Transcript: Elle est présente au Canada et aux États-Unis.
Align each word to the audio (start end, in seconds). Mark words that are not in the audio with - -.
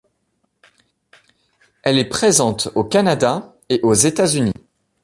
Elle 1.83 1.99
est 1.99 2.09
présente 2.09 2.69
au 2.73 2.83
Canada 2.83 3.53
et 3.69 3.79
aux 3.83 3.93
États-Unis. 3.93 4.51